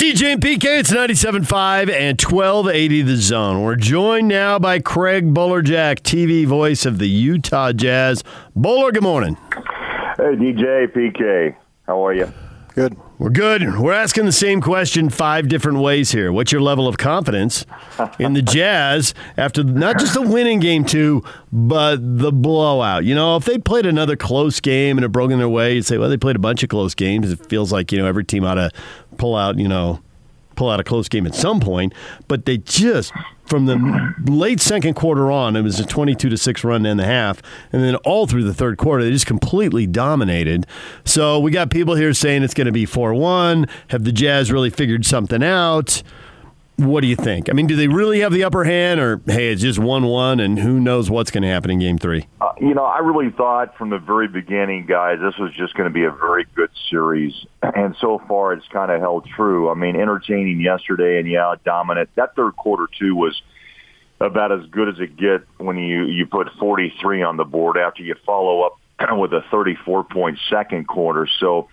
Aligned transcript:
DJ 0.00 0.32
and 0.32 0.40
PK, 0.40 0.80
it's 0.80 0.90
97.5 0.90 1.92
and 1.92 2.18
1280 2.18 3.02
The 3.02 3.16
Zone. 3.16 3.60
We're 3.62 3.76
joined 3.76 4.28
now 4.28 4.58
by 4.58 4.78
Craig 4.78 5.34
Bolerjack, 5.34 6.00
TV 6.00 6.46
voice 6.46 6.86
of 6.86 6.98
the 6.98 7.06
Utah 7.06 7.72
Jazz. 7.72 8.24
Bowler, 8.56 8.92
good 8.92 9.02
morning. 9.02 9.36
Hey, 10.16 10.36
DJ, 10.36 10.86
PK. 10.86 11.54
How 11.86 12.02
are 12.06 12.14
you? 12.14 12.32
Good. 12.74 12.96
We're 13.20 13.28
good. 13.28 13.78
We're 13.78 13.92
asking 13.92 14.24
the 14.24 14.32
same 14.32 14.62
question 14.62 15.10
five 15.10 15.46
different 15.46 15.80
ways 15.80 16.10
here. 16.10 16.32
What's 16.32 16.52
your 16.52 16.62
level 16.62 16.88
of 16.88 16.96
confidence 16.96 17.66
in 18.18 18.32
the 18.32 18.40
Jazz 18.56 19.12
after 19.36 19.62
not 19.62 19.98
just 19.98 20.14
the 20.14 20.22
winning 20.22 20.58
game 20.58 20.86
two, 20.86 21.22
but 21.52 21.98
the 22.00 22.32
blowout? 22.32 23.04
You 23.04 23.14
know, 23.14 23.36
if 23.36 23.44
they 23.44 23.58
played 23.58 23.84
another 23.84 24.16
close 24.16 24.58
game 24.58 24.96
and 24.96 25.04
it 25.04 25.10
broken 25.10 25.36
their 25.36 25.50
way, 25.50 25.74
you'd 25.74 25.84
say, 25.84 25.98
well, 25.98 26.08
they 26.08 26.16
played 26.16 26.36
a 26.36 26.38
bunch 26.38 26.62
of 26.62 26.70
close 26.70 26.94
games. 26.94 27.30
It 27.30 27.44
feels 27.44 27.70
like, 27.70 27.92
you 27.92 27.98
know, 27.98 28.06
every 28.06 28.24
team 28.24 28.42
ought 28.42 28.54
to 28.54 28.70
pull 29.18 29.36
out, 29.36 29.58
you 29.58 29.68
know, 29.68 30.00
pull 30.60 30.68
out 30.68 30.78
a 30.78 30.84
close 30.84 31.08
game 31.08 31.26
at 31.26 31.34
some 31.34 31.58
point, 31.58 31.94
but 32.28 32.44
they 32.44 32.58
just 32.58 33.14
from 33.46 33.64
the 33.64 34.14
late 34.30 34.60
second 34.60 34.92
quarter 34.92 35.30
on, 35.30 35.56
it 35.56 35.62
was 35.62 35.80
a 35.80 35.86
22 35.86 36.28
to 36.28 36.36
6 36.36 36.64
run 36.64 36.84
in 36.84 36.98
the 36.98 37.06
half, 37.06 37.40
and 37.72 37.82
then 37.82 37.96
all 37.96 38.26
through 38.26 38.44
the 38.44 38.52
third 38.52 38.76
quarter, 38.76 39.02
they 39.02 39.10
just 39.10 39.24
completely 39.24 39.86
dominated. 39.86 40.66
So 41.06 41.40
we 41.40 41.50
got 41.50 41.70
people 41.70 41.94
here 41.94 42.12
saying 42.12 42.42
it's 42.42 42.52
going 42.52 42.66
to 42.66 42.72
be 42.72 42.84
4 42.84 43.14
1. 43.14 43.66
Have 43.88 44.04
the 44.04 44.12
Jazz 44.12 44.52
really 44.52 44.68
figured 44.68 45.06
something 45.06 45.42
out? 45.42 46.02
What 46.80 47.02
do 47.02 47.08
you 47.08 47.16
think? 47.16 47.50
I 47.50 47.52
mean, 47.52 47.66
do 47.66 47.76
they 47.76 47.88
really 47.88 48.20
have 48.20 48.32
the 48.32 48.44
upper 48.44 48.64
hand, 48.64 49.00
or 49.00 49.20
hey, 49.26 49.52
it's 49.52 49.60
just 49.60 49.78
one-one, 49.78 50.40
and 50.40 50.58
who 50.58 50.80
knows 50.80 51.10
what's 51.10 51.30
going 51.30 51.42
to 51.42 51.48
happen 51.48 51.70
in 51.70 51.78
Game 51.78 51.98
Three? 51.98 52.26
Uh, 52.40 52.52
you 52.58 52.72
know, 52.72 52.84
I 52.84 53.00
really 53.00 53.30
thought 53.30 53.76
from 53.76 53.90
the 53.90 53.98
very 53.98 54.28
beginning, 54.28 54.86
guys, 54.86 55.18
this 55.20 55.34
was 55.38 55.52
just 55.52 55.74
going 55.74 55.90
to 55.90 55.92
be 55.92 56.04
a 56.04 56.10
very 56.10 56.46
good 56.54 56.70
series, 56.88 57.34
and 57.62 57.94
so 58.00 58.22
far 58.26 58.54
it's 58.54 58.66
kind 58.68 58.90
of 58.90 58.98
held 58.98 59.26
true. 59.36 59.68
I 59.68 59.74
mean, 59.74 59.94
entertaining 59.94 60.60
yesterday, 60.60 61.18
and 61.18 61.28
yeah, 61.28 61.54
dominant. 61.66 62.08
That 62.14 62.34
third 62.34 62.56
quarter 62.56 62.86
too 62.98 63.14
was 63.14 63.40
about 64.18 64.50
as 64.50 64.64
good 64.70 64.88
as 64.88 64.98
it 65.00 65.16
get 65.18 65.42
when 65.58 65.76
you 65.76 66.04
you 66.04 66.24
put 66.24 66.48
43 66.58 67.22
on 67.22 67.36
the 67.36 67.44
board 67.44 67.76
after 67.76 68.02
you 68.02 68.14
follow 68.24 68.62
up 68.62 68.78
with 69.18 69.34
a 69.34 69.42
34 69.50 70.04
point 70.04 70.38
second 70.48 70.88
quarter. 70.88 71.28
So 71.40 71.68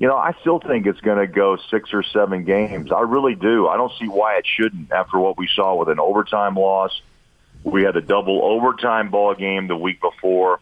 you 0.00 0.08
know, 0.08 0.16
I 0.16 0.34
still 0.40 0.58
think 0.58 0.86
it's 0.86 1.00
going 1.00 1.18
to 1.18 1.26
go 1.26 1.58
six 1.70 1.90
or 1.92 2.02
seven 2.02 2.44
games. 2.44 2.90
I 2.90 3.02
really 3.02 3.34
do. 3.34 3.68
I 3.68 3.76
don't 3.76 3.92
see 4.00 4.08
why 4.08 4.38
it 4.38 4.46
shouldn't 4.46 4.90
after 4.90 5.18
what 5.18 5.36
we 5.36 5.46
saw 5.54 5.76
with 5.76 5.90
an 5.90 6.00
overtime 6.00 6.54
loss. 6.54 6.90
We 7.64 7.82
had 7.82 7.96
a 7.96 8.00
double 8.00 8.42
overtime 8.42 9.10
ball 9.10 9.34
game 9.34 9.68
the 9.68 9.76
week 9.76 10.00
before. 10.00 10.58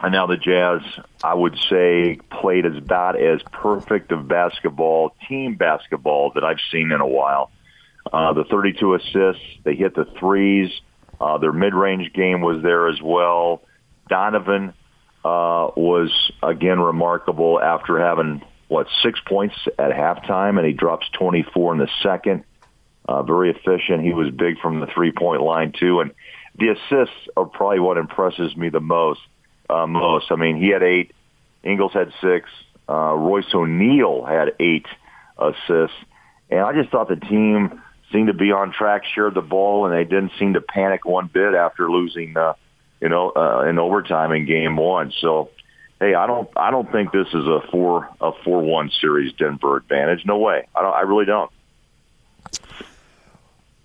And 0.00 0.12
now 0.12 0.26
the 0.26 0.38
Jazz, 0.38 0.80
I 1.22 1.34
would 1.34 1.58
say, 1.68 2.18
played 2.30 2.64
as 2.64 2.78
about 2.78 3.20
as 3.20 3.42
perfect 3.52 4.12
of 4.12 4.26
basketball, 4.26 5.14
team 5.28 5.56
basketball 5.56 6.32
that 6.34 6.42
I've 6.42 6.60
seen 6.72 6.90
in 6.90 7.02
a 7.02 7.06
while. 7.06 7.50
Uh, 8.10 8.32
the 8.32 8.44
32 8.44 8.94
assists, 8.94 9.44
they 9.62 9.74
hit 9.74 9.94
the 9.94 10.06
threes. 10.18 10.70
Uh, 11.20 11.36
their 11.36 11.52
mid-range 11.52 12.14
game 12.14 12.40
was 12.40 12.62
there 12.62 12.88
as 12.88 13.00
well. 13.02 13.62
Donovan 14.08 14.72
uh, 15.22 15.68
was 15.76 16.10
again 16.42 16.80
remarkable 16.80 17.60
after 17.60 17.98
having 17.98 18.42
what 18.68 18.86
six 19.02 19.20
points 19.20 19.54
at 19.78 19.92
halftime, 19.92 20.58
and 20.58 20.66
he 20.66 20.72
drops 20.72 21.06
24 21.12 21.74
in 21.74 21.78
the 21.78 21.88
second. 22.02 22.44
Uh, 23.06 23.22
very 23.22 23.50
efficient. 23.50 24.02
He 24.02 24.14
was 24.14 24.30
big 24.30 24.58
from 24.60 24.80
the 24.80 24.86
three 24.86 25.12
point 25.12 25.42
line 25.42 25.72
too, 25.78 26.00
and 26.00 26.12
the 26.56 26.68
assists 26.68 27.28
are 27.36 27.44
probably 27.44 27.80
what 27.80 27.98
impresses 27.98 28.56
me 28.56 28.70
the 28.70 28.80
most. 28.80 29.20
Uh, 29.68 29.86
most. 29.86 30.30
I 30.30 30.36
mean, 30.36 30.56
he 30.56 30.68
had 30.68 30.82
eight. 30.82 31.12
Ingles 31.62 31.92
had 31.92 32.12
six. 32.20 32.48
Uh, 32.88 33.14
Royce 33.14 33.52
O'Neal 33.54 34.24
had 34.24 34.54
eight 34.60 34.86
assists, 35.38 35.96
and 36.50 36.60
I 36.60 36.72
just 36.74 36.90
thought 36.90 37.08
the 37.08 37.16
team 37.16 37.82
seemed 38.12 38.28
to 38.28 38.34
be 38.34 38.52
on 38.52 38.72
track, 38.72 39.04
shared 39.04 39.34
the 39.34 39.42
ball, 39.42 39.86
and 39.86 39.94
they 39.94 40.04
didn't 40.04 40.32
seem 40.38 40.54
to 40.54 40.60
panic 40.60 41.04
one 41.04 41.26
bit 41.32 41.54
after 41.54 41.90
losing, 41.90 42.36
uh, 42.36 42.54
you 43.00 43.08
know, 43.08 43.32
uh, 43.34 43.66
in 43.68 43.78
overtime 43.78 44.32
in 44.32 44.46
game 44.46 44.76
one. 44.76 45.12
So 45.20 45.50
hey, 46.04 46.14
I 46.14 46.26
don't, 46.26 46.48
I 46.56 46.70
don't 46.70 46.90
think 46.92 47.12
this 47.12 47.28
is 47.28 47.46
a 47.46 47.60
four, 47.70 48.08
a 48.20 48.32
four-one 48.44 48.90
series 49.00 49.32
Denver 49.34 49.76
advantage. 49.76 50.26
No 50.26 50.38
way. 50.38 50.66
I 50.74 50.82
don't. 50.82 50.94
I 50.94 51.00
really 51.02 51.24
don't. 51.24 51.50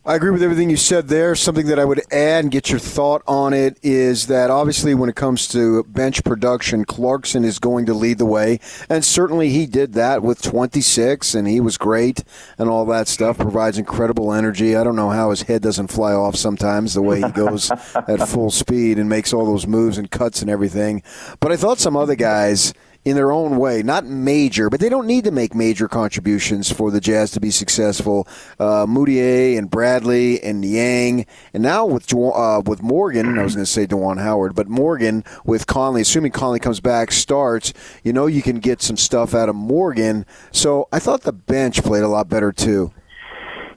I 0.05 0.15
agree 0.15 0.31
with 0.31 0.41
everything 0.41 0.69
you 0.69 0.77
said 0.77 1.09
there. 1.09 1.35
Something 1.35 1.67
that 1.67 1.77
I 1.77 1.83
would 1.83 2.01
add 2.11 2.45
and 2.45 2.51
get 2.51 2.69
your 2.69 2.79
thought 2.79 3.21
on 3.27 3.53
it 3.53 3.77
is 3.83 4.27
that 4.27 4.49
obviously, 4.49 4.95
when 4.95 5.09
it 5.09 5.17
comes 5.17 5.45
to 5.49 5.83
bench 5.83 6.23
production, 6.23 6.85
Clarkson 6.85 7.43
is 7.43 7.59
going 7.59 7.85
to 7.85 7.93
lead 7.93 8.17
the 8.17 8.25
way. 8.25 8.61
And 8.89 9.03
certainly 9.03 9.49
he 9.49 9.65
did 9.65 9.93
that 9.93 10.23
with 10.23 10.41
26, 10.41 11.35
and 11.35 11.49
he 11.49 11.59
was 11.59 11.77
great 11.77 12.23
and 12.57 12.69
all 12.69 12.85
that 12.85 13.09
stuff. 13.09 13.37
Provides 13.37 13.77
incredible 13.77 14.31
energy. 14.31 14.73
I 14.77 14.85
don't 14.85 14.95
know 14.95 15.09
how 15.09 15.31
his 15.31 15.41
head 15.43 15.61
doesn't 15.61 15.87
fly 15.87 16.13
off 16.13 16.37
sometimes 16.37 16.93
the 16.93 17.01
way 17.01 17.21
he 17.21 17.31
goes 17.31 17.69
at 17.95 18.25
full 18.25 18.51
speed 18.51 18.99
and 18.99 19.09
makes 19.09 19.33
all 19.33 19.45
those 19.45 19.67
moves 19.67 19.97
and 19.97 20.09
cuts 20.09 20.41
and 20.41 20.49
everything. 20.49 21.03
But 21.41 21.51
I 21.51 21.57
thought 21.57 21.77
some 21.77 21.97
other 21.97 22.15
guys 22.15 22.73
in 23.05 23.15
their 23.15 23.31
own 23.31 23.57
way, 23.57 23.81
not 23.81 24.05
major, 24.05 24.69
but 24.69 24.79
they 24.79 24.89
don't 24.89 25.07
need 25.07 25.23
to 25.23 25.31
make 25.31 25.55
major 25.55 25.87
contributions 25.87 26.71
for 26.71 26.91
the 26.91 26.99
Jazz 26.99 27.31
to 27.31 27.39
be 27.39 27.49
successful. 27.49 28.27
Uh, 28.59 28.85
Mudiay 28.85 29.57
and 29.57 29.69
Bradley 29.69 30.41
and 30.43 30.61
Niang, 30.61 31.25
and 31.53 31.63
now 31.63 31.85
with 31.85 32.13
uh, 32.13 32.61
with 32.65 32.81
Morgan, 32.81 33.39
I 33.39 33.43
was 33.43 33.55
going 33.55 33.65
to 33.65 33.71
say 33.71 33.87
Juwan 33.87 34.19
Howard, 34.21 34.53
but 34.53 34.67
Morgan 34.67 35.23
with 35.45 35.65
Conley, 35.65 36.01
assuming 36.01 36.31
Conley 36.31 36.59
comes 36.59 36.79
back, 36.79 37.11
starts, 37.11 37.73
you 38.03 38.11
know, 38.11 38.27
you 38.27 38.41
can 38.41 38.59
get 38.59 38.81
some 38.81 38.97
stuff 38.97 39.33
out 39.33 39.49
of 39.49 39.55
Morgan. 39.55 40.25
So 40.51 40.87
I 40.91 40.99
thought 40.99 41.21
the 41.21 41.33
bench 41.33 41.81
played 41.83 42.03
a 42.03 42.07
lot 42.07 42.27
better 42.27 42.51
too. 42.51 42.91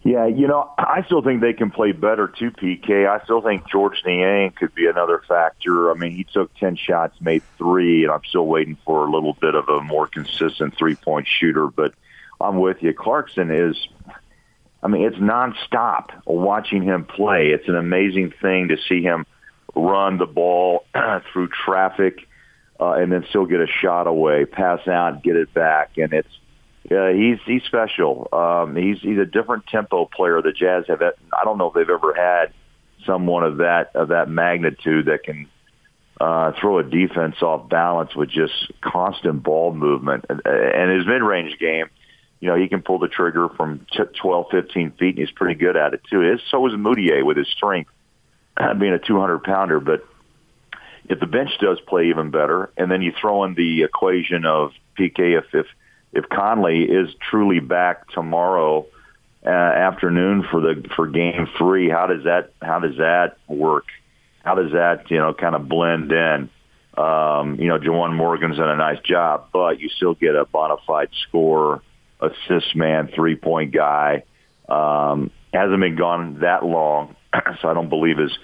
Yeah, 0.05 0.27
you 0.27 0.49
know, 0.49 0.69
I 0.79 1.05
still 1.07 1.23
think 1.23 1.41
they 1.41 1.53
can 1.53 1.71
play 1.71 1.93
better 1.93 2.27
too, 2.27 2.51
PK. 2.51 3.09
I 3.09 3.23
still 3.23 3.41
think 3.41 3.69
Georges 3.69 4.03
Niang 4.05 4.51
could 4.51 4.75
be 4.75 4.87
another 4.87 5.23
factor. 5.29 5.93
I 5.93 5.95
mean, 5.95 6.17
he 6.17 6.25
took 6.25 6.53
10 6.57 6.77
shots, 6.77 7.21
made 7.21 7.43
three, 7.57 8.03
and 8.03 8.13
I'm 8.13 8.25
still 8.25 8.47
waiting 8.47 8.77
for 8.85 9.07
a 9.07 9.11
little 9.11 9.35
bit 9.35 9.55
of 9.55 9.69
a 9.69 9.81
more 9.81 10.09
consistent 10.09 10.77
three-point 10.77 11.29
shooter. 11.29 11.69
But 11.69 11.95
I'm 12.41 12.59
with 12.59 12.83
you. 12.83 12.93
Clarkson 12.93 13.53
is, 13.53 13.77
I 14.83 14.89
mean, 14.89 15.05
it's 15.05 15.19
nonstop 15.19 16.09
watching 16.27 16.83
him 16.83 17.05
play. 17.05 17.51
It's 17.51 17.69
an 17.69 17.77
amazing 17.77 18.33
thing 18.43 18.69
to 18.69 18.79
see 18.89 19.03
him 19.03 19.25
run 19.77 20.19
the 20.19 20.27
ball 20.27 20.85
through 21.33 21.49
traffic 21.49 22.27
uh, 22.81 22.95
and 22.95 23.13
then 23.13 23.25
still 23.29 23.47
get 23.47 23.61
a 23.61 23.69
shot 23.69 24.09
away, 24.09 24.47
pass 24.47 24.89
out, 24.89 25.23
get 25.23 25.37
it 25.37 25.55
back. 25.55 25.93
And 25.97 26.13
it's, 26.13 26.29
yeah, 26.93 27.13
he's 27.13 27.39
he's 27.47 27.63
special. 27.63 28.29
Um, 28.33 28.77
he's 28.77 29.01
he's 29.01 29.19
a 29.19 29.25
different 29.25 29.67
tempo 29.67 30.05
player. 30.05 30.43
The 30.43 30.53
Jazz 30.53 30.85
have. 30.89 31.01
I 31.01 31.45
don't 31.45 31.57
know 31.57 31.69
if 31.69 31.75
they've 31.75 31.89
ever 31.89 32.13
had 32.13 32.53
someone 33.07 33.45
of 33.45 33.57
that 33.59 33.97
of 33.97 34.09
that 34.09 34.29
magnitude 34.29 35.07
that 35.07 35.23
can 35.25 35.49
uh, 36.21 36.53
throw 36.61 36.81
a 36.81 36.83
defense 36.83 37.37
off 37.41 37.71
balance 37.71 38.15
with 38.15 38.29
just 38.29 38.53
constant 38.83 39.43
ball 39.43 39.73
movement. 39.73 40.27
And, 40.29 40.91
his 40.91 41.07
mid 41.07 41.23
range 41.23 41.59
game, 41.59 41.87
you 42.41 42.49
know, 42.49 42.57
he 42.57 42.69
can 42.69 42.83
pull 42.83 42.99
the 42.99 43.09
trigger 43.09 43.49
from 43.49 43.87
12, 44.21 44.47
15 44.51 44.91
feet, 44.93 45.17
and 45.17 45.19
he's 45.19 45.31
pretty 45.31 45.55
good 45.55 45.79
at 45.79 45.95
it 45.95 46.03
too. 46.11 46.39
So 46.51 46.67
is 46.67 46.75
Mudiay 46.75 47.25
with 47.25 47.39
his 47.39 47.49
strength, 47.49 47.91
being 48.79 48.93
a 48.93 48.99
200 48.99 49.43
pounder. 49.43 49.81
But 49.81 50.07
if 51.09 51.19
the 51.21 51.27
bench 51.27 51.53
does 51.59 51.81
play 51.81 52.11
even 52.11 52.31
better, 52.31 52.71
and 52.77 52.91
then 52.91 53.01
you 53.01 53.13
throw 53.19 53.45
in 53.45 53.55
the 53.55 53.83
equation 53.83 54.45
of 54.45 54.73
PK, 54.99 55.39
if 55.39 55.47
if 55.55 55.67
if 56.13 56.29
Conley 56.29 56.85
is 56.85 57.09
truly 57.31 57.61
back 57.61 58.09
tomorrow 58.11 58.87
uh, 59.45 59.49
afternoon 59.49 60.45
for 60.51 60.61
the 60.61 60.89
for 60.95 61.07
game 61.07 61.49
three, 61.59 61.89
how 61.89 62.07
does 62.07 62.25
that 62.25 62.53
how 62.61 62.79
does 62.79 62.97
that 62.99 63.37
work? 63.49 63.87
How 64.45 64.55
does 64.55 64.73
that 64.73 65.11
you 65.11 65.19
know 65.19 65.33
kind 65.35 65.55
of 65.55 65.69
blend 65.69 66.13
in? 66.13 66.51
Um, 66.97 67.57
you 67.59 67.69
know, 67.69 67.79
Juwan 67.79 68.15
Morgan's 68.15 68.59
done 68.59 68.69
a 68.69 68.77
nice 68.77 69.01
job, 69.01 69.49
but 69.53 69.81
you 69.81 69.89
still 69.89 70.15
get 70.15 70.37
a 70.37 70.45
bona 70.45 70.77
fide 70.87 71.09
scorer, 71.27 71.83
assist 72.21 72.77
man, 72.77 73.09
three 73.15 73.37
point 73.37 73.73
guy. 73.73 74.25
Um, 74.69 75.31
hasn't 75.55 75.81
been 75.81 75.97
gone 75.97 76.41
that 76.41 76.65
long, 76.65 77.17
so 77.61 77.69
I 77.69 77.75
don't 77.75 77.89
believe 77.89 78.19
his 78.19 78.37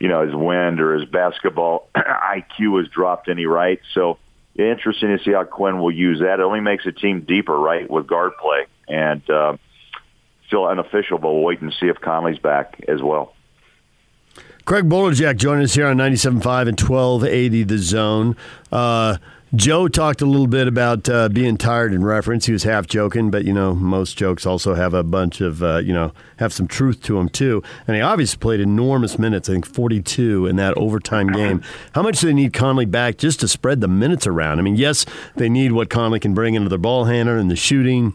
you 0.00 0.08
know 0.08 0.26
his 0.26 0.34
wind 0.34 0.80
or 0.80 0.98
his 0.98 1.08
basketball 1.08 1.88
IQ 1.96 2.80
has 2.80 2.88
dropped 2.88 3.28
any 3.28 3.46
right. 3.46 3.80
So 3.94 4.18
interesting 4.58 5.16
to 5.16 5.22
see 5.22 5.32
how 5.32 5.44
Quinn 5.44 5.78
will 5.78 5.92
use 5.92 6.20
that. 6.20 6.40
It 6.40 6.40
only 6.40 6.60
makes 6.60 6.86
a 6.86 6.92
team 6.92 7.22
deeper, 7.22 7.56
right, 7.56 7.88
with 7.88 8.06
guard 8.06 8.32
play. 8.40 8.66
And 8.88 9.28
uh, 9.28 9.56
still 10.46 10.66
unofficial, 10.66 11.18
but 11.18 11.32
we'll 11.32 11.42
wait 11.42 11.60
and 11.60 11.74
see 11.78 11.86
if 11.86 12.00
Conley's 12.00 12.38
back 12.38 12.82
as 12.88 13.02
well. 13.02 13.34
Craig 14.64 14.88
Bolerjack 14.88 15.36
joining 15.36 15.64
us 15.64 15.74
here 15.74 15.86
on 15.86 15.96
97.5 15.96 16.68
and 16.68 16.80
1280 16.80 17.62
The 17.62 17.78
Zone. 17.78 18.36
Uh, 18.72 19.18
Joe 19.54 19.86
talked 19.86 20.20
a 20.20 20.26
little 20.26 20.48
bit 20.48 20.66
about 20.66 21.08
uh, 21.08 21.28
being 21.28 21.56
tired 21.56 21.94
in 21.94 22.04
reference. 22.04 22.46
He 22.46 22.52
was 22.52 22.64
half 22.64 22.86
joking, 22.88 23.30
but 23.30 23.44
you 23.44 23.52
know, 23.52 23.74
most 23.74 24.18
jokes 24.18 24.44
also 24.44 24.74
have 24.74 24.92
a 24.92 25.04
bunch 25.04 25.40
of 25.40 25.62
uh, 25.62 25.78
you 25.78 25.92
know 25.92 26.12
have 26.38 26.52
some 26.52 26.66
truth 26.66 27.00
to 27.04 27.14
them 27.14 27.28
too. 27.28 27.62
And 27.86 27.96
he 27.96 28.02
obviously 28.02 28.38
played 28.38 28.58
enormous 28.60 29.18
minutes. 29.18 29.48
I 29.48 29.52
think 29.52 29.66
42 29.66 30.46
in 30.46 30.56
that 30.56 30.76
overtime 30.76 31.28
game. 31.28 31.62
How 31.92 32.02
much 32.02 32.20
do 32.20 32.26
they 32.26 32.34
need 32.34 32.52
Conley 32.52 32.86
back 32.86 33.18
just 33.18 33.38
to 33.40 33.48
spread 33.48 33.80
the 33.80 33.88
minutes 33.88 34.26
around? 34.26 34.58
I 34.58 34.62
mean, 34.62 34.76
yes, 34.76 35.06
they 35.36 35.48
need 35.48 35.72
what 35.72 35.90
Conley 35.90 36.18
can 36.18 36.34
bring 36.34 36.54
into 36.54 36.68
their 36.68 36.78
ball 36.78 37.04
handler 37.04 37.36
and 37.36 37.50
the 37.50 37.56
shooting 37.56 38.14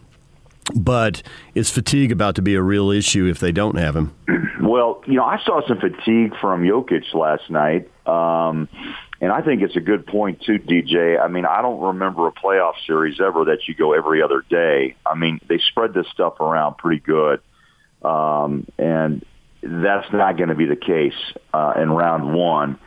But 0.76 1.24
is 1.56 1.70
fatigue 1.70 2.12
about 2.12 2.36
to 2.36 2.42
be 2.42 2.56
a 2.56 2.62
real 2.62 2.92
issue 2.92 3.26
if 3.26 3.40
they 3.40 3.52
don't 3.52 3.78
have 3.78 3.96
him? 3.96 4.14
Well, 4.62 5.02
you 5.08 5.16
know, 5.16 5.26
I 5.26 5.42
saw 5.44 5.66
some 5.68 5.80
fatigue 5.80 6.34
from 6.40 6.64
Jokic 6.64 7.14
last 7.14 7.50
night. 7.50 7.90
Um, 8.06 8.70
and 9.22 9.32
I 9.32 9.42
think 9.42 9.62
it's 9.62 9.76
a 9.76 9.82
good 9.82 10.08
point 10.08 10.42
too, 10.42 10.58
DJ. 10.58 11.22
I 11.22 11.28
mean, 11.28 11.46
I 11.46 11.62
don't 11.62 11.80
remember 11.80 12.28
a 12.28 12.32
playoff 12.32 12.74
series 12.88 13.22
ever 13.22 13.46
that 13.46 13.68
you 13.68 13.76
go 13.76 13.94
every 13.94 14.24
other 14.24 14.44
day. 14.50 14.96
I 15.06 15.14
mean, 15.14 15.40
they 15.48 15.60
spread 15.70 15.94
this 15.94 16.08
stuff 16.12 16.40
around 16.40 16.80
pretty 16.80 17.02
good, 17.02 17.40
um, 18.02 18.66
and 18.80 19.24
that's 19.62 20.12
not 20.12 20.38
going 20.38 20.50
to 20.50 20.56
be 20.56 20.66
the 20.66 20.76
case 20.76 21.14
uh, 21.54 21.74
in 21.80 21.92
round 21.92 22.34
one. 22.34 22.80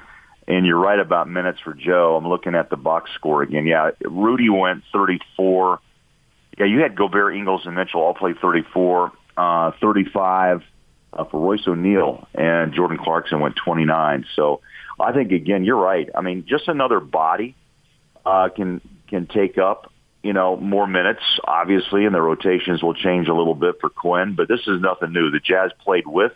And 0.48 0.66
you're 0.66 0.78
right 0.78 0.98
about 0.98 1.28
minutes 1.28 1.60
for 1.60 1.72
Joe. 1.72 2.16
I'm 2.16 2.28
looking 2.28 2.56
at 2.56 2.68
the 2.68 2.76
box 2.76 3.10
score 3.14 3.42
again. 3.42 3.64
Yeah, 3.64 3.92
Rudy 4.02 4.50
went 4.50 4.82
34. 4.92 5.78
Yeah, 6.58 6.66
you 6.66 6.80
had 6.80 6.96
Gobert, 6.96 7.36
Ingles, 7.36 7.62
and 7.64 7.76
Mitchell 7.76 8.00
all 8.00 8.12
play 8.12 8.34
34, 8.34 9.12
uh, 9.36 9.70
35 9.80 10.62
uh, 11.14 11.24
for 11.24 11.40
Royce 11.40 11.66
O'Neal, 11.66 12.26
and 12.34 12.72
Jordan 12.72 12.98
Clarkson 12.98 13.40
went 13.40 13.56
29. 13.56 14.26
So 14.34 14.60
I 14.98 15.12
think 15.12 15.32
again, 15.32 15.64
you're 15.64 15.80
right. 15.80 16.08
I 16.14 16.20
mean, 16.20 16.44
just 16.48 16.68
another 16.68 17.00
body 17.00 17.54
uh, 18.24 18.48
can 18.54 18.80
can 19.08 19.26
take 19.26 19.58
up 19.58 19.92
you 20.22 20.32
know 20.32 20.56
more 20.56 20.86
minutes, 20.86 21.22
obviously, 21.44 22.04
and 22.04 22.14
the 22.14 22.20
rotations 22.20 22.82
will 22.82 22.94
change 22.94 23.28
a 23.28 23.34
little 23.34 23.54
bit 23.54 23.76
for 23.80 23.90
Quinn. 23.90 24.34
But 24.34 24.48
this 24.48 24.60
is 24.66 24.80
nothing 24.80 25.12
new. 25.12 25.30
The 25.30 25.40
Jazz 25.40 25.70
played 25.84 26.06
with 26.06 26.32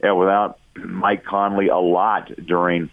and 0.00 0.18
without 0.18 0.58
Mike 0.76 1.24
Conley 1.24 1.68
a 1.68 1.78
lot 1.78 2.30
during 2.44 2.90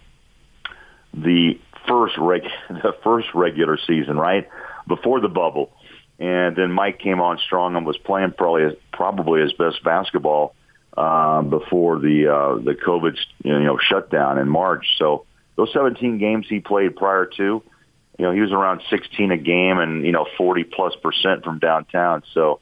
the 1.14 1.60
first 1.88 2.16
reg- 2.18 2.50
the 2.70 2.96
first 3.04 3.28
regular 3.34 3.78
season, 3.86 4.18
right 4.18 4.48
before 4.88 5.22
the 5.22 5.30
bubble, 5.30 5.72
and 6.20 6.56
then 6.56 6.72
Mike 6.72 7.00
came 7.00 7.22
on 7.22 7.38
strong 7.40 7.76
and 7.76 7.86
was 7.86 7.98
playing 7.98 8.34
probably 8.38 8.78
probably 8.92 9.42
his 9.42 9.54
best 9.54 9.84
basketball 9.84 10.56
uh, 10.96 11.42
before 11.42 12.00
the 12.00 12.28
uh, 12.28 12.56
the 12.64 12.76
COVID 12.76 13.18
you 13.44 13.60
know 13.60 13.78
shutdown 13.80 14.38
in 14.38 14.48
March. 14.48 14.86
So 14.98 15.26
those 15.56 15.72
17 15.74 16.18
games 16.18 16.48
he 16.50 16.60
played 16.60 16.96
prior 16.96 17.26
to, 17.26 17.44
you 17.44 18.26
know, 18.26 18.32
he 18.32 18.42
was 18.42 18.52
around 18.52 18.82
16 18.90 19.32
a 19.32 19.38
game 19.38 19.80
and 19.80 20.06
you 20.06 20.12
know 20.12 20.26
40 20.38 20.64
plus 20.66 20.94
percent 21.02 21.44
from 21.44 21.60
downtown. 21.60 22.24
So 22.34 22.60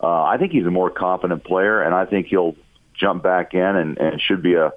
uh, 0.00 0.22
I 0.22 0.38
think 0.38 0.52
he's 0.52 0.66
a 0.66 0.70
more 0.70 0.90
confident 0.90 1.44
player, 1.44 1.82
and 1.82 1.94
I 1.94 2.06
think 2.06 2.26
he'll 2.26 2.56
jump 2.94 3.22
back 3.22 3.54
in 3.54 3.60
and, 3.60 3.98
and 3.98 4.20
should 4.20 4.42
be 4.42 4.54
a 4.54 4.72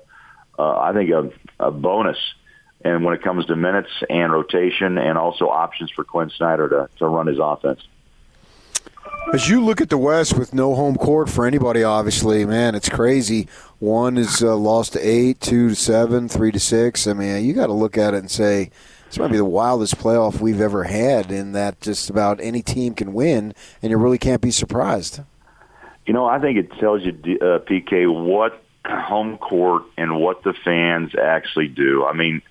uh, 0.58 0.78
I 0.80 0.94
think 0.94 1.10
a, 1.10 1.30
a 1.60 1.72
bonus. 1.72 2.18
And 2.84 3.04
when 3.04 3.16
it 3.16 3.24
comes 3.24 3.48
to 3.48 3.56
minutes 3.56 3.90
and 4.10 4.31
rotation, 4.31 4.98
and 4.98 5.18
also 5.18 5.50
options 5.50 5.92
for 5.92 6.04
Quinn 6.04 6.30
Snyder 6.30 6.69
to, 6.69 6.90
to 7.00 7.08
run 7.08 7.28
his 7.28 7.40
offense. 7.42 7.81
As 9.33 9.50
you 9.50 9.59
look 9.59 9.81
at 9.81 9.89
the 9.89 9.97
West 9.97 10.38
with 10.38 10.53
no 10.53 10.75
home 10.75 10.95
court 10.95 11.29
for 11.29 11.45
anybody, 11.45 11.83
obviously, 11.83 12.45
man, 12.45 12.75
it's 12.75 12.89
crazy. 12.89 13.47
One 13.79 14.17
is 14.17 14.41
uh, 14.41 14.56
lost 14.56 14.94
to 14.94 15.00
eight, 15.00 15.41
two 15.41 15.69
to 15.69 15.75
seven, 15.75 16.29
three 16.29 16.51
to 16.51 16.59
six. 16.59 17.06
I 17.07 17.13
mean, 17.13 17.44
you 17.44 17.53
got 17.53 17.67
to 17.67 17.73
look 17.73 17.97
at 17.97 18.13
it 18.13 18.17
and 18.17 18.31
say 18.31 18.71
this 19.07 19.19
might 19.19 19.31
be 19.31 19.38
the 19.38 19.45
wildest 19.45 19.97
playoff 19.97 20.39
we've 20.39 20.62
ever 20.62 20.85
had. 20.85 21.31
In 21.31 21.51
that 21.51 21.81
just 21.81 22.09
about 22.09 22.39
any 22.41 22.62
team 22.62 22.94
can 22.94 23.13
win, 23.13 23.53
and 23.81 23.91
you 23.91 23.97
really 23.97 24.17
can't 24.17 24.41
be 24.41 24.51
surprised. 24.51 25.21
You 26.06 26.13
know, 26.13 26.25
I 26.25 26.39
think 26.39 26.57
it 26.57 26.71
tells 26.79 27.01
you, 27.03 27.12
uh, 27.12 27.59
PK, 27.59 28.07
what 28.07 28.63
home 28.85 29.38
court 29.38 29.83
and 29.97 30.19
what 30.19 30.44
the 30.44 30.53
fans 30.53 31.13
actually 31.15 31.67
do. 31.67 32.06
I 32.06 32.13
mean, 32.13 32.41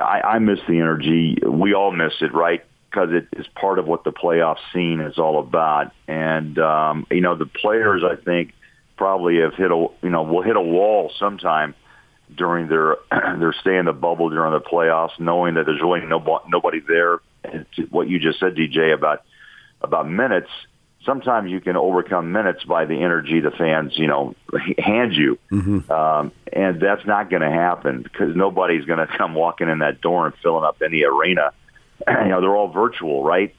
I, 0.00 0.20
I 0.22 0.38
miss 0.38 0.60
the 0.66 0.80
energy. 0.80 1.38
We 1.46 1.74
all 1.74 1.92
miss 1.92 2.14
it, 2.20 2.32
right? 2.32 2.64
Because 2.92 3.10
it 3.12 3.28
is 3.38 3.46
part 3.54 3.78
of 3.78 3.86
what 3.86 4.04
the 4.04 4.12
playoff 4.12 4.56
scene 4.72 5.00
is 5.00 5.18
all 5.18 5.38
about. 5.38 5.92
And 6.06 6.58
um, 6.58 7.06
you 7.10 7.20
know, 7.20 7.36
the 7.36 7.46
players 7.46 8.02
I 8.04 8.16
think 8.16 8.52
probably 8.96 9.38
have 9.40 9.54
hit 9.54 9.70
a 9.70 9.86
you 10.02 10.10
know 10.10 10.22
will 10.22 10.42
hit 10.42 10.56
a 10.56 10.60
wall 10.60 11.10
sometime 11.18 11.74
during 12.34 12.68
their 12.68 12.96
their 13.10 13.54
stay 13.60 13.76
in 13.76 13.86
the 13.86 13.92
bubble 13.92 14.28
during 14.28 14.52
the 14.52 14.60
playoffs, 14.60 15.18
knowing 15.18 15.54
that 15.54 15.66
there's 15.66 15.80
really 15.80 16.04
no 16.06 16.40
nobody 16.48 16.80
there. 16.80 17.20
And 17.44 17.66
what 17.90 18.08
you 18.08 18.18
just 18.18 18.38
said, 18.38 18.54
DJ, 18.54 18.92
about 18.92 19.24
about 19.80 20.08
minutes. 20.08 20.50
Sometimes 21.04 21.50
you 21.50 21.60
can 21.60 21.76
overcome 21.76 22.30
minutes 22.30 22.62
by 22.62 22.84
the 22.84 23.02
energy 23.02 23.40
the 23.40 23.50
fans, 23.50 23.98
you 23.98 24.06
know, 24.06 24.36
hand 24.78 25.12
you, 25.12 25.36
mm-hmm. 25.50 25.90
um, 25.90 26.30
and 26.52 26.80
that's 26.80 27.04
not 27.04 27.28
going 27.28 27.42
to 27.42 27.50
happen 27.50 28.02
because 28.02 28.36
nobody's 28.36 28.84
going 28.84 29.00
to 29.04 29.18
come 29.18 29.34
walking 29.34 29.68
in 29.68 29.80
that 29.80 30.00
door 30.00 30.26
and 30.26 30.34
filling 30.44 30.62
up 30.62 30.80
any 30.80 31.02
arena 31.02 31.52
you 32.08 32.28
know, 32.28 32.40
they're 32.40 32.56
all 32.56 32.68
virtual, 32.68 33.22
right? 33.22 33.54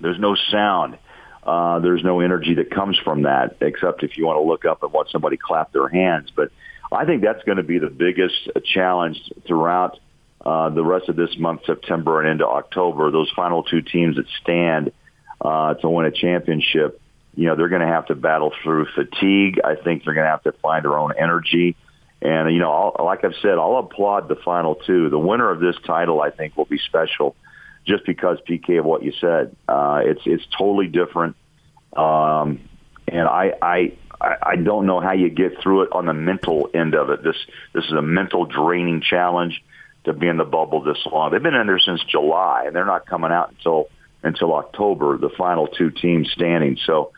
There's 0.00 0.18
no 0.18 0.36
sound. 0.50 0.98
Uh, 1.42 1.80
there's 1.80 2.04
no 2.04 2.20
energy 2.20 2.54
that 2.54 2.70
comes 2.70 2.98
from 3.02 3.22
that, 3.22 3.56
except 3.60 4.02
if 4.04 4.16
you 4.16 4.26
want 4.26 4.36
to 4.36 4.42
look 4.42 4.64
up 4.64 4.82
and 4.82 4.92
watch 4.92 5.10
somebody 5.10 5.36
clap 5.36 5.72
their 5.72 5.88
hands. 5.88 6.30
But 6.34 6.50
I 6.92 7.04
think 7.04 7.22
that's 7.22 7.42
going 7.44 7.56
to 7.56 7.64
be 7.64 7.78
the 7.78 7.90
biggest 7.90 8.50
challenge 8.64 9.18
throughout 9.46 9.98
uh, 10.44 10.70
the 10.70 10.84
rest 10.84 11.08
of 11.08 11.16
this 11.16 11.36
month, 11.38 11.62
September 11.66 12.20
and 12.20 12.28
into 12.28 12.46
October. 12.46 13.10
Those 13.10 13.30
final 13.34 13.62
two 13.62 13.82
teams 13.82 14.16
that 14.16 14.26
stand 14.40 14.92
uh, 15.40 15.74
to 15.74 15.88
win 15.88 16.06
a 16.06 16.12
championship, 16.12 17.00
you 17.34 17.46
know, 17.46 17.56
they're 17.56 17.68
going 17.68 17.80
to 17.80 17.86
have 17.86 18.06
to 18.06 18.14
battle 18.14 18.52
through 18.62 18.86
fatigue. 18.94 19.60
I 19.64 19.74
think 19.76 20.04
they're 20.04 20.14
going 20.14 20.26
to 20.26 20.30
have 20.30 20.42
to 20.44 20.52
find 20.52 20.84
their 20.84 20.98
own 20.98 21.12
energy. 21.18 21.76
And, 22.22 22.54
you 22.54 22.60
know, 22.60 22.70
I'll, 22.70 23.04
like 23.04 23.24
I've 23.24 23.34
said, 23.42 23.58
I'll 23.58 23.78
applaud 23.78 24.28
the 24.28 24.36
final 24.36 24.76
two. 24.76 25.10
The 25.10 25.18
winner 25.18 25.50
of 25.50 25.58
this 25.58 25.74
title, 25.84 26.20
I 26.20 26.30
think, 26.30 26.56
will 26.56 26.66
be 26.66 26.78
special 26.78 27.34
just 27.84 28.06
because 28.06 28.38
PK 28.48 28.78
of 28.78 28.84
what 28.84 29.02
you 29.02 29.12
said. 29.20 29.56
Uh, 29.66 30.02
it's 30.04 30.22
it's 30.24 30.44
totally 30.56 30.86
different, 30.86 31.34
um, 31.94 32.60
and 33.08 33.26
I, 33.26 33.54
I 33.60 33.92
I 34.20 34.54
don't 34.54 34.86
know 34.86 35.00
how 35.00 35.12
you 35.12 35.30
get 35.30 35.60
through 35.60 35.82
it 35.82 35.92
on 35.92 36.06
the 36.06 36.14
mental 36.14 36.70
end 36.72 36.94
of 36.94 37.10
it. 37.10 37.24
This 37.24 37.36
this 37.74 37.84
is 37.84 37.92
a 37.92 38.02
mental 38.02 38.46
draining 38.46 39.00
challenge 39.00 39.60
to 40.04 40.12
be 40.12 40.28
in 40.28 40.36
the 40.36 40.44
bubble 40.44 40.82
this 40.82 40.98
long. 41.10 41.32
They've 41.32 41.42
been 41.42 41.54
in 41.54 41.66
there 41.66 41.80
since 41.80 42.02
July, 42.04 42.64
and 42.66 42.76
they're 42.76 42.84
not 42.84 43.06
coming 43.06 43.32
out 43.32 43.50
until 43.50 43.88
until 44.22 44.54
October. 44.54 45.18
The 45.18 45.30
final 45.30 45.66
two 45.66 45.90
teams 45.90 46.30
standing, 46.30 46.78
so 46.86 47.10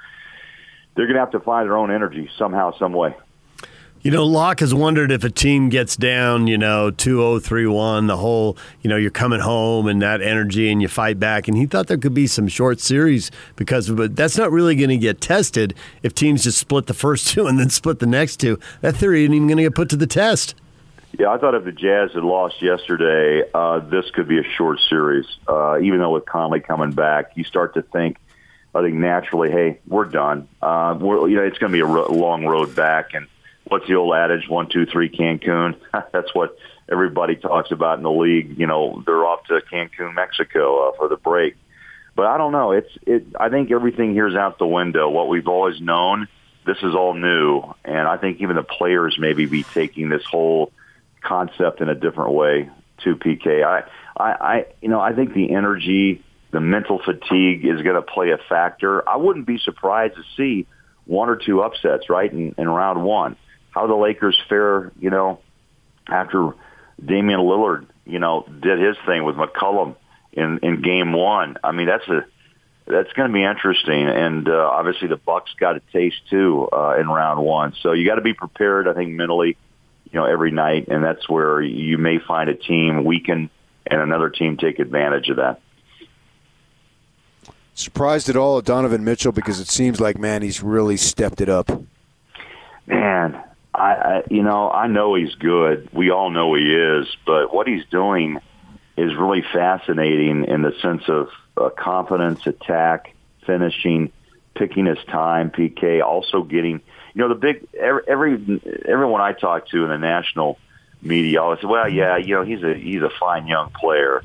they're 0.94 1.06
going 1.06 1.16
to 1.16 1.20
have 1.20 1.32
to 1.32 1.40
find 1.40 1.68
their 1.68 1.76
own 1.76 1.90
energy 1.90 2.30
somehow, 2.38 2.72
some 2.78 2.94
way. 2.94 3.14
You 4.04 4.10
know, 4.10 4.26
Locke 4.26 4.60
has 4.60 4.74
wondered 4.74 5.10
if 5.10 5.24
a 5.24 5.30
team 5.30 5.70
gets 5.70 5.96
down, 5.96 6.46
you 6.46 6.58
know, 6.58 6.90
2 6.90 7.40
0 7.40 8.00
the 8.02 8.16
whole, 8.18 8.58
you 8.82 8.90
know, 8.90 8.96
you're 8.96 9.10
coming 9.10 9.40
home 9.40 9.86
and 9.86 10.02
that 10.02 10.20
energy 10.20 10.70
and 10.70 10.82
you 10.82 10.88
fight 10.88 11.18
back. 11.18 11.48
And 11.48 11.56
he 11.56 11.64
thought 11.64 11.86
there 11.86 11.96
could 11.96 12.12
be 12.12 12.26
some 12.26 12.46
short 12.46 12.80
series 12.80 13.30
because 13.56 13.88
of 13.88 13.98
it. 14.00 14.14
That's 14.14 14.36
not 14.36 14.52
really 14.52 14.76
going 14.76 14.90
to 14.90 14.98
get 14.98 15.22
tested 15.22 15.72
if 16.02 16.14
teams 16.14 16.44
just 16.44 16.58
split 16.58 16.84
the 16.84 16.92
first 16.92 17.28
two 17.28 17.46
and 17.46 17.58
then 17.58 17.70
split 17.70 17.98
the 17.98 18.06
next 18.06 18.36
two. 18.36 18.58
That 18.82 18.94
theory 18.94 19.22
isn't 19.22 19.32
even 19.32 19.48
going 19.48 19.56
to 19.56 19.62
get 19.62 19.74
put 19.74 19.88
to 19.88 19.96
the 19.96 20.06
test. 20.06 20.54
Yeah, 21.18 21.30
I 21.30 21.38
thought 21.38 21.54
if 21.54 21.64
the 21.64 21.72
Jazz 21.72 22.12
had 22.12 22.24
lost 22.24 22.60
yesterday, 22.60 23.48
uh, 23.54 23.78
this 23.78 24.10
could 24.10 24.28
be 24.28 24.38
a 24.38 24.44
short 24.44 24.80
series. 24.86 25.24
Uh, 25.48 25.78
even 25.80 26.00
though 26.00 26.10
with 26.10 26.26
Conley 26.26 26.60
coming 26.60 26.90
back, 26.90 27.38
you 27.38 27.44
start 27.44 27.72
to 27.72 27.80
think, 27.80 28.18
I 28.74 28.82
think 28.82 28.96
naturally, 28.96 29.50
hey, 29.50 29.80
we're 29.88 30.04
done. 30.04 30.46
Uh, 30.60 30.94
we're, 31.00 31.26
you 31.26 31.36
know, 31.36 31.44
it's 31.44 31.56
going 31.56 31.72
to 31.72 31.74
be 31.74 31.80
a 31.80 31.86
ro- 31.86 32.12
long 32.12 32.44
road 32.44 32.76
back, 32.76 33.14
and 33.14 33.28
what's 33.64 33.86
the 33.86 33.94
old 33.94 34.14
adage? 34.14 34.48
One, 34.48 34.68
two, 34.68 34.86
three, 34.86 35.10
Cancun. 35.10 35.76
That's 36.12 36.34
what 36.34 36.56
everybody 36.90 37.36
talks 37.36 37.70
about 37.70 37.98
in 37.98 38.02
the 38.02 38.10
league. 38.10 38.58
You 38.58 38.66
know, 38.66 39.02
they're 39.04 39.24
off 39.24 39.44
to 39.46 39.60
Cancun, 39.72 40.14
Mexico 40.14 40.88
uh, 40.88 40.96
for 40.96 41.08
the 41.08 41.16
break. 41.16 41.56
But 42.16 42.26
I 42.26 42.38
don't 42.38 42.52
know. 42.52 42.72
It's 42.72 42.90
it. 43.06 43.26
I 43.38 43.48
think 43.48 43.72
everything 43.72 44.14
here's 44.14 44.36
out 44.36 44.58
the 44.58 44.66
window. 44.66 45.08
What 45.08 45.28
we've 45.28 45.48
always 45.48 45.80
known, 45.80 46.28
this 46.64 46.78
is 46.78 46.94
all 46.94 47.14
new, 47.14 47.62
and 47.84 48.06
I 48.06 48.18
think 48.18 48.40
even 48.40 48.54
the 48.54 48.62
players 48.62 49.16
maybe 49.18 49.46
be 49.46 49.64
taking 49.64 50.08
this 50.08 50.22
whole 50.24 50.70
concept 51.22 51.80
in 51.80 51.88
a 51.88 51.94
different 51.94 52.32
way. 52.32 52.70
To 53.02 53.16
PK, 53.16 53.64
I, 53.64 53.82
I, 54.16 54.30
I 54.32 54.66
you 54.80 54.88
know, 54.88 55.00
I 55.00 55.12
think 55.12 55.34
the 55.34 55.52
energy, 55.52 56.22
the 56.52 56.60
mental 56.60 57.00
fatigue 57.04 57.66
is 57.66 57.82
going 57.82 57.96
to 57.96 58.02
play 58.02 58.30
a 58.30 58.38
factor. 58.48 59.06
I 59.06 59.16
wouldn't 59.16 59.46
be 59.46 59.58
surprised 59.58 60.14
to 60.14 60.22
see 60.36 60.68
one 61.04 61.28
or 61.28 61.34
two 61.34 61.60
upsets 61.60 62.08
right 62.08 62.32
in, 62.32 62.54
in 62.56 62.68
round 62.68 63.02
one 63.04 63.36
how 63.74 63.86
the 63.86 63.94
Lakers 63.94 64.40
fare, 64.48 64.92
you 64.98 65.10
know, 65.10 65.40
after 66.08 66.54
Damian 67.04 67.40
Lillard, 67.40 67.86
you 68.06 68.20
know, 68.20 68.46
did 68.62 68.78
his 68.78 68.96
thing 69.04 69.24
with 69.24 69.36
McCollum 69.36 69.96
in 70.32 70.60
in 70.62 70.80
game 70.80 71.12
one. 71.12 71.56
I 71.64 71.72
mean, 71.72 71.86
that's 71.86 72.06
a 72.08 72.24
that's 72.86 73.12
going 73.14 73.28
to 73.28 73.34
be 73.34 73.42
interesting, 73.42 74.06
and 74.06 74.48
uh, 74.48 74.68
obviously 74.70 75.08
the 75.08 75.16
Bucks 75.16 75.50
got 75.58 75.76
a 75.76 75.80
taste 75.92 76.20
too 76.30 76.68
uh, 76.72 76.96
in 77.00 77.08
round 77.08 77.42
one. 77.42 77.74
So 77.82 77.92
you 77.92 78.06
got 78.06 78.16
to 78.16 78.20
be 78.20 78.34
prepared, 78.34 78.86
I 78.86 78.92
think, 78.92 79.10
mentally, 79.12 79.56
you 80.12 80.20
know, 80.20 80.26
every 80.26 80.50
night, 80.50 80.88
and 80.88 81.02
that's 81.02 81.28
where 81.28 81.62
you 81.62 81.98
may 81.98 82.18
find 82.18 82.50
a 82.50 82.54
team 82.54 83.04
weaken 83.04 83.48
and 83.86 84.00
another 84.00 84.28
team 84.28 84.56
take 84.56 84.78
advantage 84.78 85.30
of 85.30 85.36
that. 85.36 85.60
Surprised 87.72 88.28
at 88.28 88.36
all 88.36 88.58
at 88.58 88.64
Donovan 88.64 89.02
Mitchell 89.02 89.32
because 89.32 89.58
it 89.58 89.68
seems 89.68 89.98
like 89.98 90.18
man, 90.18 90.42
he's 90.42 90.62
really 90.62 90.96
stepped 90.96 91.40
it 91.40 91.48
up. 91.48 91.70
Man, 92.86 93.42
I, 93.74 93.92
I 93.92 94.22
you 94.30 94.42
know 94.42 94.70
I 94.70 94.86
know 94.86 95.14
he's 95.14 95.34
good. 95.34 95.88
We 95.92 96.10
all 96.10 96.30
know 96.30 96.54
he 96.54 96.74
is, 96.74 97.06
but 97.26 97.52
what 97.52 97.66
he's 97.66 97.84
doing 97.86 98.38
is 98.96 99.14
really 99.16 99.42
fascinating 99.52 100.44
in 100.44 100.62
the 100.62 100.72
sense 100.80 101.02
of 101.08 101.28
uh, 101.56 101.70
confidence, 101.70 102.46
attack, 102.46 103.14
finishing. 103.46 104.12
picking 104.54 104.86
his 104.86 105.02
time. 105.08 105.50
PK 105.50 106.00
also 106.00 106.42
getting, 106.44 106.80
you 107.12 107.20
know, 107.20 107.28
the 107.28 107.34
big 107.34 107.66
every, 107.78 108.02
every 108.06 108.32
everyone 108.86 109.20
I 109.20 109.32
talk 109.32 109.68
to 109.70 109.82
in 109.84 109.90
the 109.90 109.98
national 109.98 110.58
media 111.02 111.42
always 111.42 111.60
say, 111.60 111.66
well, 111.66 111.88
yeah, 111.88 112.16
you 112.18 112.36
know, 112.36 112.44
he's 112.44 112.62
a 112.62 112.72
he's 112.74 113.02
a 113.02 113.10
fine 113.18 113.48
young 113.48 113.70
player, 113.70 114.22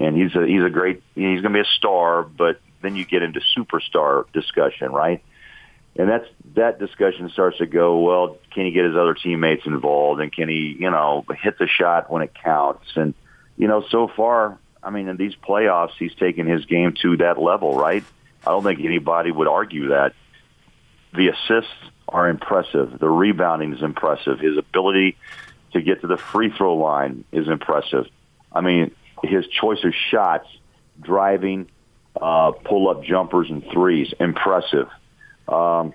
and 0.00 0.16
he's 0.16 0.34
a 0.34 0.46
he's 0.46 0.64
a 0.64 0.70
great 0.70 1.02
he's 1.14 1.42
going 1.42 1.52
to 1.52 1.58
be 1.58 1.60
a 1.60 1.72
star, 1.76 2.22
but 2.22 2.58
then 2.80 2.96
you 2.96 3.04
get 3.04 3.22
into 3.22 3.40
superstar 3.56 4.24
discussion, 4.32 4.92
right? 4.92 5.22
And 5.98 6.08
that's 6.08 6.26
that 6.54 6.78
discussion 6.78 7.30
starts 7.30 7.58
to 7.58 7.66
go. 7.66 8.00
Well, 8.00 8.38
can 8.52 8.66
he 8.66 8.70
get 8.70 8.84
his 8.84 8.96
other 8.96 9.14
teammates 9.14 9.66
involved, 9.66 10.20
and 10.20 10.32
can 10.32 10.48
he, 10.48 10.76
you 10.78 10.90
know, 10.90 11.24
hit 11.42 11.58
the 11.58 11.66
shot 11.66 12.10
when 12.10 12.22
it 12.22 12.32
counts? 12.34 12.84
And 12.96 13.14
you 13.56 13.66
know, 13.68 13.84
so 13.90 14.08
far, 14.14 14.58
I 14.82 14.90
mean, 14.90 15.08
in 15.08 15.16
these 15.16 15.34
playoffs, 15.34 15.92
he's 15.98 16.14
taken 16.14 16.46
his 16.46 16.66
game 16.66 16.94
to 17.02 17.16
that 17.18 17.40
level, 17.40 17.76
right? 17.76 18.04
I 18.46 18.50
don't 18.50 18.62
think 18.62 18.80
anybody 18.80 19.30
would 19.30 19.48
argue 19.48 19.88
that. 19.88 20.12
The 21.14 21.28
assists 21.28 21.72
are 22.08 22.28
impressive. 22.28 22.98
The 22.98 23.08
rebounding 23.08 23.72
is 23.72 23.82
impressive. 23.82 24.38
His 24.38 24.58
ability 24.58 25.16
to 25.72 25.80
get 25.80 26.02
to 26.02 26.06
the 26.06 26.18
free 26.18 26.50
throw 26.50 26.76
line 26.76 27.24
is 27.32 27.48
impressive. 27.48 28.06
I 28.52 28.60
mean, 28.60 28.94
his 29.22 29.46
choice 29.46 29.82
of 29.84 29.94
shots, 30.10 30.46
driving, 31.00 31.68
uh, 32.20 32.52
pull 32.52 32.88
up 32.88 33.02
jumpers 33.02 33.50
and 33.50 33.64
threes, 33.72 34.12
impressive. 34.20 34.88
Um, 35.48 35.92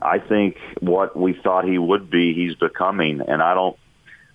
I 0.00 0.18
think 0.18 0.56
what 0.80 1.16
we 1.16 1.34
thought 1.34 1.64
he 1.64 1.78
would 1.78 2.10
be, 2.10 2.34
he's 2.34 2.54
becoming, 2.56 3.20
and 3.26 3.42
I 3.42 3.54
don't. 3.54 3.76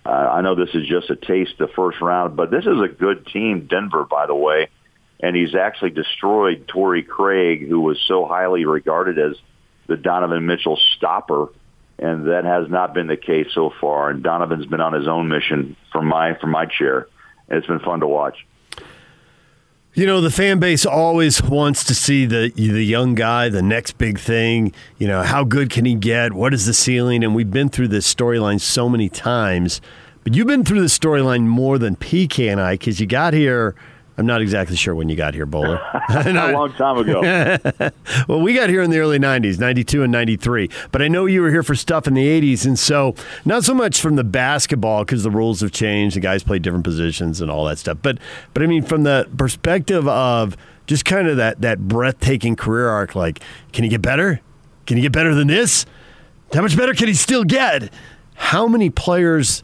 Uh, 0.06 0.10
I 0.10 0.40
know 0.40 0.54
this 0.54 0.74
is 0.74 0.86
just 0.86 1.10
a 1.10 1.16
taste 1.16 1.54
the 1.58 1.68
first 1.68 2.00
round, 2.00 2.34
but 2.34 2.50
this 2.50 2.64
is 2.64 2.80
a 2.80 2.88
good 2.88 3.26
team, 3.26 3.66
Denver, 3.66 4.04
by 4.04 4.26
the 4.26 4.34
way, 4.34 4.68
and 5.20 5.36
he's 5.36 5.54
actually 5.54 5.90
destroyed 5.90 6.66
Torrey 6.66 7.02
Craig, 7.02 7.68
who 7.68 7.80
was 7.80 7.98
so 8.06 8.24
highly 8.24 8.64
regarded 8.64 9.18
as 9.18 9.36
the 9.86 9.96
Donovan 9.96 10.46
Mitchell 10.46 10.78
stopper 10.96 11.48
and 11.98 12.28
that 12.28 12.44
has 12.44 12.70
not 12.70 12.94
been 12.94 13.08
the 13.08 13.16
case 13.16 13.48
so 13.52 13.72
far. 13.80 14.10
And 14.10 14.22
Donovan's 14.22 14.66
been 14.66 14.80
on 14.80 14.92
his 14.92 15.08
own 15.08 15.28
mission 15.28 15.76
from 15.92 16.06
my 16.06 16.34
from 16.34 16.50
my 16.50 16.66
chair. 16.66 17.08
And 17.48 17.58
it's 17.58 17.66
been 17.66 17.80
fun 17.80 18.00
to 18.00 18.06
watch. 18.06 18.46
You 19.98 20.06
know, 20.06 20.20
the 20.20 20.30
fan 20.30 20.60
base 20.60 20.86
always 20.86 21.42
wants 21.42 21.82
to 21.82 21.92
see 21.92 22.24
the 22.24 22.52
the 22.54 22.84
young 22.84 23.16
guy, 23.16 23.48
the 23.48 23.62
next 23.62 23.98
big 23.98 24.20
thing. 24.20 24.72
You 24.96 25.08
know, 25.08 25.24
how 25.24 25.42
good 25.42 25.70
can 25.70 25.84
he 25.86 25.96
get? 25.96 26.34
What 26.34 26.54
is 26.54 26.66
the 26.66 26.72
ceiling? 26.72 27.24
And 27.24 27.34
we've 27.34 27.50
been 27.50 27.68
through 27.68 27.88
this 27.88 28.14
storyline 28.14 28.60
so 28.60 28.88
many 28.88 29.08
times. 29.08 29.80
But 30.22 30.36
you've 30.36 30.46
been 30.46 30.64
through 30.64 30.82
the 30.82 30.86
storyline 30.86 31.46
more 31.46 31.78
than 31.78 31.96
PK 31.96 32.48
and 32.48 32.60
I 32.60 32.74
because 32.74 33.00
you 33.00 33.08
got 33.08 33.34
here 33.34 33.74
I'm 34.18 34.26
not 34.26 34.42
exactly 34.42 34.74
sure 34.74 34.96
when 34.96 35.08
you 35.08 35.14
got 35.14 35.32
here, 35.32 35.46
Bowler. 35.46 35.76
a 36.08 36.52
long 36.52 36.72
time 36.72 36.98
ago. 36.98 37.20
well, 38.28 38.40
we 38.40 38.52
got 38.52 38.68
here 38.68 38.82
in 38.82 38.90
the 38.90 38.98
early 38.98 39.18
90s, 39.18 39.60
92 39.60 40.02
and 40.02 40.10
93. 40.10 40.68
But 40.90 41.02
I 41.02 41.08
know 41.08 41.26
you 41.26 41.40
were 41.40 41.50
here 41.50 41.62
for 41.62 41.76
stuff 41.76 42.08
in 42.08 42.14
the 42.14 42.26
80s. 42.26 42.66
And 42.66 42.76
so, 42.76 43.14
not 43.44 43.62
so 43.62 43.74
much 43.74 44.00
from 44.00 44.16
the 44.16 44.24
basketball 44.24 45.04
because 45.04 45.22
the 45.22 45.30
rules 45.30 45.60
have 45.60 45.70
changed, 45.70 46.16
the 46.16 46.20
guys 46.20 46.42
play 46.42 46.58
different 46.58 46.84
positions 46.84 47.40
and 47.40 47.48
all 47.48 47.64
that 47.66 47.78
stuff. 47.78 47.98
But, 48.02 48.18
but 48.54 48.64
I 48.64 48.66
mean, 48.66 48.82
from 48.82 49.04
the 49.04 49.28
perspective 49.36 50.08
of 50.08 50.56
just 50.88 51.04
kind 51.04 51.28
of 51.28 51.36
that, 51.36 51.60
that 51.60 51.86
breathtaking 51.86 52.56
career 52.56 52.88
arc, 52.88 53.14
like, 53.14 53.40
can 53.72 53.84
he 53.84 53.90
get 53.90 54.02
better? 54.02 54.40
Can 54.86 54.96
he 54.96 55.02
get 55.04 55.12
better 55.12 55.32
than 55.32 55.46
this? 55.46 55.86
How 56.52 56.62
much 56.62 56.76
better 56.76 56.94
can 56.94 57.06
he 57.06 57.14
still 57.14 57.44
get? 57.44 57.92
How 58.34 58.66
many 58.66 58.90
players 58.90 59.62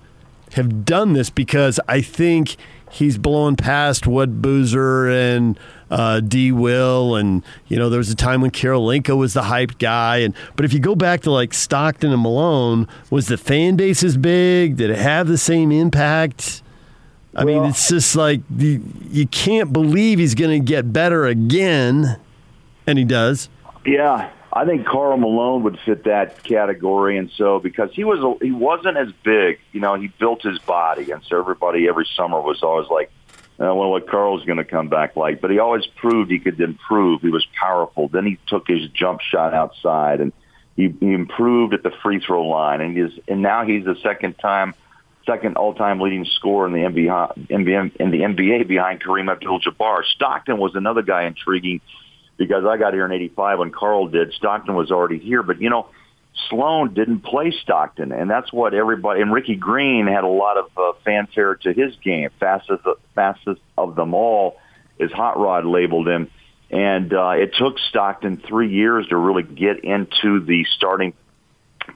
have 0.52 0.84
done 0.84 1.14
this? 1.14 1.30
Because 1.30 1.80
I 1.88 2.02
think 2.02 2.56
he's 2.94 3.18
blown 3.18 3.56
past 3.56 4.06
what 4.06 4.40
Boozer 4.40 5.08
and 5.08 5.58
uh, 5.90 6.20
D. 6.20 6.52
Will, 6.52 7.16
and 7.16 7.42
you 7.66 7.76
know 7.76 7.90
there 7.90 7.98
was 7.98 8.10
a 8.10 8.14
time 8.14 8.40
when 8.40 8.50
Kirilenko 8.50 9.16
was 9.16 9.34
the 9.34 9.42
hyped 9.42 9.78
guy, 9.78 10.18
and 10.18 10.34
but 10.56 10.64
if 10.64 10.72
you 10.72 10.78
go 10.78 10.94
back 10.94 11.22
to 11.22 11.30
like 11.30 11.52
Stockton 11.52 12.12
and 12.12 12.22
Malone, 12.22 12.88
was 13.10 13.26
the 13.26 13.36
fan 13.36 13.76
base 13.76 14.02
as 14.02 14.16
big? 14.16 14.76
Did 14.76 14.90
it 14.90 14.98
have 14.98 15.26
the 15.26 15.38
same 15.38 15.72
impact? 15.72 16.62
I 17.34 17.44
well, 17.44 17.62
mean, 17.62 17.70
it's 17.70 17.88
just 17.88 18.14
like 18.14 18.40
you, 18.56 18.82
you 19.10 19.26
can't 19.26 19.72
believe 19.72 20.20
he's 20.20 20.36
going 20.36 20.60
to 20.60 20.64
get 20.64 20.92
better 20.92 21.26
again, 21.26 22.18
and 22.86 22.96
he 22.98 23.04
does. 23.04 23.48
Yeah, 23.84 24.30
I 24.56 24.64
think 24.64 24.86
Karl 24.86 25.16
Malone 25.16 25.64
would 25.64 25.80
fit 25.84 26.04
that 26.04 26.44
category, 26.44 27.18
and 27.18 27.28
so 27.36 27.58
because 27.58 27.90
he 27.92 28.04
was 28.04 28.20
a, 28.20 28.44
he 28.44 28.52
wasn't 28.52 28.96
as 28.96 29.08
big, 29.24 29.58
you 29.72 29.80
know, 29.80 29.94
he 29.96 30.06
built 30.06 30.42
his 30.42 30.60
body, 30.60 31.10
and 31.10 31.24
so 31.24 31.40
everybody 31.40 31.88
every 31.88 32.06
summer 32.16 32.40
was 32.40 32.62
always 32.62 32.88
like, 32.88 33.10
I 33.58 33.64
don't 33.64 33.76
know 33.76 33.88
what 33.88 34.08
Karl's 34.08 34.44
going 34.44 34.58
to 34.58 34.64
come 34.64 34.88
back 34.88 35.16
like, 35.16 35.40
but 35.40 35.50
he 35.50 35.58
always 35.58 35.84
proved 35.86 36.30
he 36.30 36.38
could 36.38 36.60
improve. 36.60 37.22
He 37.22 37.30
was 37.30 37.44
powerful. 37.60 38.06
Then 38.06 38.26
he 38.26 38.38
took 38.46 38.68
his 38.68 38.88
jump 38.90 39.22
shot 39.22 39.54
outside, 39.54 40.20
and 40.20 40.32
he, 40.76 40.94
he 41.00 41.12
improved 41.12 41.74
at 41.74 41.82
the 41.82 41.90
free 42.02 42.20
throw 42.20 42.46
line, 42.46 42.80
and 42.80 42.96
he's 42.96 43.18
and 43.26 43.42
now 43.42 43.64
he's 43.66 43.84
the 43.84 43.96
second 44.04 44.38
time, 44.38 44.72
second 45.26 45.56
all 45.56 45.74
time 45.74 46.00
leading 46.00 46.24
scorer 46.26 46.68
in 46.68 46.72
the 46.72 46.88
NBA 46.88 47.50
in 47.50 47.64
the 47.64 48.18
NBA 48.18 48.68
behind 48.68 49.02
Kareem 49.02 49.32
Abdul-Jabbar. 49.32 50.04
Stockton 50.14 50.58
was 50.58 50.76
another 50.76 51.02
guy 51.02 51.24
intriguing 51.24 51.80
because 52.36 52.64
I 52.64 52.76
got 52.76 52.94
here 52.94 53.04
in 53.04 53.12
85 53.12 53.58
when 53.58 53.70
Karl 53.70 54.08
did. 54.08 54.32
Stockton 54.34 54.74
was 54.74 54.90
already 54.90 55.18
here, 55.18 55.42
but 55.42 55.60
you 55.60 55.70
know, 55.70 55.88
Sloan 56.48 56.94
didn't 56.94 57.20
play 57.20 57.52
Stockton, 57.62 58.12
and 58.12 58.28
that's 58.28 58.52
what 58.52 58.74
everybody. 58.74 59.20
And 59.20 59.32
Ricky 59.32 59.56
Green 59.56 60.06
had 60.06 60.24
a 60.24 60.28
lot 60.28 60.56
of 60.58 60.70
uh, 60.76 60.92
fanfare 61.04 61.56
to 61.56 61.72
his 61.72 61.94
game. 61.96 62.30
Fastest, 62.40 62.82
fastest 63.14 63.60
of 63.78 63.94
them 63.94 64.14
all, 64.14 64.56
is 64.98 65.12
Hot 65.12 65.38
Rod 65.38 65.64
labeled 65.64 66.08
him, 66.08 66.30
and 66.70 67.12
uh, 67.12 67.34
it 67.36 67.54
took 67.56 67.78
Stockton 67.78 68.38
three 68.38 68.72
years 68.72 69.06
to 69.08 69.16
really 69.16 69.44
get 69.44 69.84
into 69.84 70.40
the 70.40 70.64
starting 70.76 71.14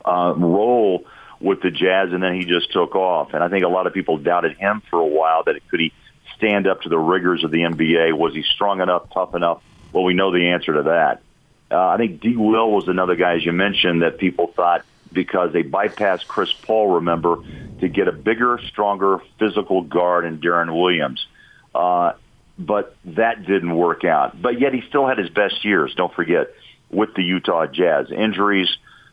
uh, 0.04 0.35
role 0.37 1.04
with 1.40 1.62
the 1.62 1.71
Jazz, 1.71 2.12
and 2.12 2.23
then 2.23 2.35
he 2.35 2.45
just 2.45 2.73
took 2.73 2.95
off. 2.95 3.35
And 3.35 3.42
I 3.42 3.49
think 3.49 3.64
a 3.64 3.68
lot 3.68 3.87
of 3.87 3.95
people 3.95 4.18
doubted 4.18 4.57
him 4.57 4.83
for 4.90 5.00
a 5.00 5.07
while 5.07 5.45
that 5.45 5.57
could 5.68 5.80
he 5.80 5.92
stand 6.37 6.66
up 6.66 6.83
to 6.83 6.88
the 6.88 6.99
rigors 6.99 7.45
of 7.45 7.50
the 7.50 7.59
NBA? 7.59 8.16
Was 8.16 8.35
he 8.35 8.42
strong 8.42 8.80
enough, 8.80 9.12
tough 9.12 9.35
enough? 9.35 9.62
Well, 9.92 10.04
we 10.04 10.14
know 10.14 10.33
the 10.33 10.49
answer 10.49 10.75
to 10.75 10.83
that. 10.85 11.23
Uh, 11.71 11.88
I 11.88 11.97
think 11.97 12.21
D. 12.21 12.37
Will 12.37 12.71
was 12.71 12.88
another 12.88 13.14
guy, 13.14 13.35
as 13.35 13.45
you 13.45 13.52
mentioned, 13.52 14.02
that 14.02 14.18
people 14.18 14.49
thought 14.49 14.85
because 15.12 15.52
they 15.52 15.62
bypassed 15.62 16.26
Chris 16.26 16.52
Paul, 16.52 16.95
remember, 16.97 17.42
to 17.80 17.88
get 17.88 18.09
a 18.09 18.12
bigger, 18.12 18.61
stronger 18.68 19.21
physical 19.38 19.83
guard 19.83 20.25
in 20.25 20.38
Deron 20.38 20.75
Williams. 20.75 21.26
Uh, 21.75 22.12
but 22.59 22.97
that 23.04 23.47
didn't 23.47 23.75
work 23.75 24.04
out. 24.04 24.40
But 24.40 24.61
yet 24.61 24.75
he 24.75 24.83
still 24.88 25.07
had 25.07 25.18
his 25.18 25.30
best 25.30 25.64
years, 25.64 25.95
don't 25.95 26.12
forget, 26.12 26.49
with 26.90 27.14
the 27.14 27.23
Utah 27.23 27.66
Jazz. 27.66 28.11
Injuries 28.11 28.68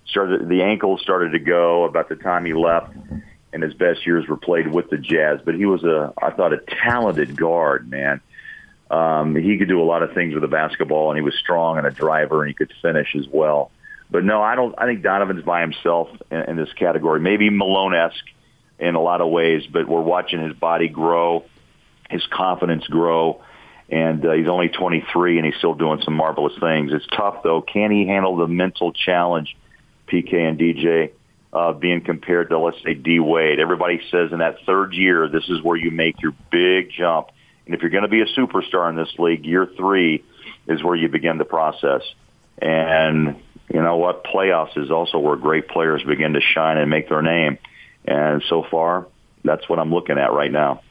started, 0.08 0.50
the 0.50 0.64
ankles 0.64 1.02
started 1.02 1.32
to 1.34 1.40
go 1.40 1.84
about 1.84 2.10
the 2.10 2.16
time 2.16 2.46
he 2.46 2.54
left, 2.54 2.96
and 3.54 3.62
his 3.62 3.74
best 3.74 4.06
years 4.06 4.28
were 4.28 4.38
played 4.38 4.68
with 4.68 4.90
the 4.90 4.98
Jazz. 4.98 5.42
But 5.46 5.56
he 5.56 5.66
was 5.66 5.84
a, 5.84 6.14
I 6.22 6.32
thought, 6.32 6.54
a 6.54 6.58
talented 6.58 7.38
guard, 7.38 7.90
man. 7.90 8.22
Um, 8.90 9.36
he 9.36 9.58
could 9.58 9.68
do 9.68 9.82
a 9.82 9.84
lot 9.84 10.04
of 10.04 10.14
things 10.14 10.34
with 10.34 10.42
the 10.42 10.48
basketball, 10.48 11.10
and 11.10 11.18
he 11.18 11.24
was 11.24 11.36
strong 11.36 11.78
and 11.78 11.88
a 11.88 11.92
driver, 11.92 12.42
and 12.42 12.50
he 12.50 12.54
could 12.54 12.72
finish 12.82 13.16
as 13.16 13.28
well. 13.28 13.72
But 14.12 14.24
no, 14.24 14.42
I 14.42 14.56
don't. 14.56 14.76
I 14.78 14.86
think 14.86 15.02
Donovan's 15.02 15.44
by 15.44 15.62
himself 15.62 16.10
in, 16.30 16.42
in 16.42 16.56
this 16.56 16.72
category. 16.74 17.20
Maybe 17.20 17.50
Malone-esque 17.50 18.26
in 18.80 18.96
a 18.96 19.02
lot 19.02 19.22
of 19.22 19.30
ways, 19.30 19.64
but 19.72 19.88
we're 19.88 20.02
watching 20.02 20.42
his 20.42 20.54
body 20.54 20.88
grow, 20.88 21.46
his 22.10 22.26
confidence 22.28 22.86
grow, 22.88 23.42
and 23.90 24.26
uh, 24.26 24.34
he's 24.34 24.48
only 24.48 24.70
23 24.70 25.38
and 25.38 25.46
he's 25.46 25.56
still 25.56 25.76
doing 25.76 26.02
some 26.04 26.16
marvelous 26.16 26.54
things. 26.60 26.92
It's 26.94 27.06
tough 27.08 27.44
though. 27.44 27.62
Can 27.62 27.92
he 27.92 28.06
handle 28.06 28.36
the 28.36 28.48
mental 28.48 28.92
challenge, 28.92 29.56
PK 30.08 30.34
and 30.34 30.60
DJ? 30.60 31.12
Uh, 31.54 31.72
being 31.72 32.02
compared 32.02 32.50
to, 32.50 32.60
let's 32.60 32.84
say, 32.84 32.94
D 32.94 33.22
Wade. 33.22 33.62
Everybody 33.62 34.02
says 34.12 34.34
in 34.34 34.40
that 34.40 34.58
third 34.66 34.94
year, 34.94 35.30
this 35.30 35.48
is 35.48 35.64
where 35.64 35.78
you 35.78 35.90
make 35.90 36.22
your 36.22 36.34
big 36.52 36.92
jump. 36.92 37.30
And 37.66 37.74
if 37.74 37.82
you're 37.82 37.92
going 37.92 38.04
to 38.04 38.10
be 38.10 38.22
a 38.22 38.26
superstar 38.26 38.90
in 38.90 38.96
this 38.96 39.14
league, 39.18 39.46
year 39.46 39.66
three 39.66 40.24
is 40.68 40.84
where 40.84 40.96
you 40.96 41.10
begin 41.10 41.38
the 41.38 41.46
process. 41.46 42.02
And 42.60 43.42
you 43.74 43.82
know 43.82 43.98
what? 43.98 44.24
Playoffs 44.24 44.78
is 44.78 44.92
also 44.92 45.20
where 45.20 45.36
great 45.36 45.68
players 45.68 46.04
begin 46.04 46.34
to 46.34 46.42
shine 46.42 46.78
and 46.78 46.90
make 46.90 47.10
their 47.10 47.22
name. 47.22 47.58
And 48.06 48.44
so 48.48 48.64
far, 48.64 49.08
that's 49.44 49.68
what 49.68 49.80
I'm 49.80 49.94
looking 49.94 50.18
at 50.18 50.32
right 50.32 50.52
now. 50.52 50.82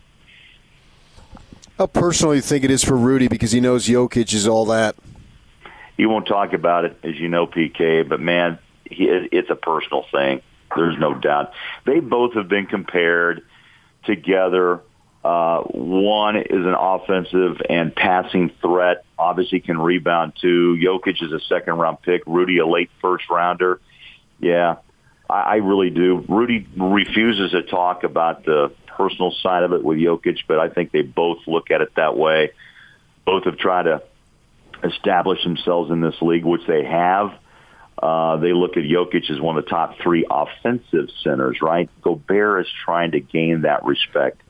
How 1.78 1.85
I 1.85 1.87
personally 1.87 2.40
think 2.40 2.64
it 2.64 2.71
is 2.71 2.85
for 2.85 2.97
Rudy 2.97 3.28
because 3.28 3.52
he 3.52 3.61
knows 3.61 3.87
Jokic 3.87 4.33
is 4.33 4.47
all 4.47 4.66
that. 4.66 4.97
He 5.97 6.07
won't 6.07 6.26
talk 6.26 6.52
about 6.52 6.85
it, 6.85 6.97
as 7.02 7.16
you 7.16 7.28
know, 7.28 7.47
PK. 7.47 8.09
But 8.09 8.21
man, 8.21 8.59
he, 8.88 9.04
it's 9.07 9.50
a 9.50 9.57
personal 9.57 10.04
thing. 10.11 10.40
There's 10.75 10.99
no 10.99 11.14
doubt. 11.14 11.52
They 11.85 12.00
both 12.00 12.35
have 12.35 12.49
been 12.49 12.66
compared 12.66 13.43
together 14.04 14.81
uh, 15.25 15.62
one 15.62 16.37
is 16.37 16.45
an 16.50 16.75
offensive 16.78 17.62
and 17.71 17.95
passing 17.95 18.50
threat. 18.61 19.04
Obviously, 19.19 19.61
can 19.61 19.78
rebound 19.78 20.35
too. 20.40 20.78
Jokic 20.78 21.23
is 21.23 21.33
a 21.33 21.40
second 21.40 21.78
round 21.78 22.02
pick. 22.02 22.23
Rudy, 22.26 22.59
a 22.59 22.66
late 22.66 22.90
first 23.00 23.31
rounder. 23.31 23.81
Yeah, 24.38 24.76
I, 25.31 25.40
I 25.40 25.54
really 25.57 25.88
do. 25.88 26.23
Rudy 26.28 26.66
refuses 26.76 27.52
to 27.52 27.62
talk 27.62 28.04
about 28.04 28.45
the 28.45 28.73
personal 28.87 29.33
side 29.43 29.62
of 29.62 29.73
it 29.73 29.83
with 29.83 29.99
Jokic, 29.99 30.40
but 30.47 30.59
I 30.59 30.69
think 30.69 30.93
they 30.93 31.02
both 31.02 31.38
look 31.47 31.71
at 31.71 31.81
it 31.81 31.95
that 31.97 32.16
way. 32.16 32.52
Both 33.25 33.45
have 33.45 33.57
tried 33.57 33.85
to 33.85 34.02
establish 34.85 35.43
themselves 35.43 35.90
in 35.90 36.02
this 36.02 36.21
league, 36.21 36.45
which 36.45 36.66
they 36.66 36.85
have. 36.85 37.33
Uh, 38.00 38.37
they 38.37 38.52
look 38.52 38.76
at 38.76 38.83
Jokic 38.83 39.31
as 39.31 39.40
one 39.40 39.57
of 39.57 39.64
the 39.64 39.71
top 39.71 39.97
three 40.02 40.26
offensive 40.31 41.09
centers, 41.23 41.62
right? 41.62 41.88
Gobert 42.02 42.66
is 42.66 42.73
trying 42.85 43.12
to 43.12 43.21
gain 43.21 43.62
that 43.62 43.85
respect. 43.85 44.43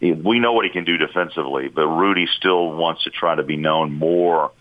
We 0.00 0.38
know 0.38 0.52
what 0.52 0.64
he 0.64 0.70
can 0.70 0.84
do 0.84 0.96
defensively, 0.96 1.68
but 1.68 1.86
Rudy 1.86 2.26
still 2.38 2.72
wants 2.72 3.04
to 3.04 3.10
try 3.10 3.34
to 3.34 3.42
be 3.42 3.56
known 3.56 3.92
more 3.92 4.52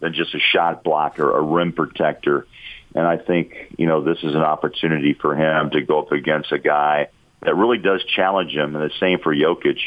than 0.00 0.14
just 0.14 0.34
a 0.34 0.38
shot 0.38 0.84
blocker, 0.84 1.36
a 1.36 1.40
rim 1.40 1.72
protector. 1.72 2.46
And 2.94 3.06
I 3.06 3.16
think, 3.16 3.74
you 3.78 3.86
know, 3.86 4.02
this 4.02 4.18
is 4.18 4.34
an 4.34 4.42
opportunity 4.42 5.14
for 5.14 5.34
him 5.34 5.70
to 5.70 5.80
go 5.82 6.00
up 6.00 6.12
against 6.12 6.52
a 6.52 6.58
guy 6.58 7.08
that 7.40 7.54
really 7.56 7.78
does 7.78 8.04
challenge 8.04 8.52
him. 8.52 8.76
And 8.76 8.90
the 8.90 8.94
same 9.00 9.18
for 9.18 9.34
Jokic. 9.34 9.78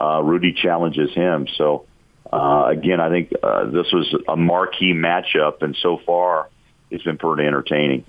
Uh, 0.00 0.22
Rudy 0.22 0.52
challenges 0.52 1.12
him. 1.14 1.46
So, 1.56 1.86
uh, 2.32 2.66
again, 2.68 3.00
I 3.00 3.08
think 3.10 3.32
uh, 3.42 3.66
this 3.66 3.92
was 3.92 4.14
a 4.28 4.36
marquee 4.36 4.92
matchup. 4.92 5.62
And 5.62 5.76
so 5.80 5.98
far, 5.98 6.48
it's 6.90 7.04
been 7.04 7.18
pretty 7.18 7.46
entertaining. 7.46 8.04